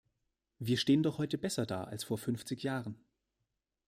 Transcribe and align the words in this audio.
Wir 0.57 0.77
stehen 0.77 1.03
doch 1.03 1.19
heute 1.19 1.37
besser 1.37 1.67
da 1.67 1.83
als 1.83 2.03
vor 2.05 2.17
fünfzig 2.17 2.63
Jahren. 2.63 3.05